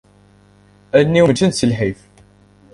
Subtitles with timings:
[0.97, 1.99] Allen-iw meččent si lḥif.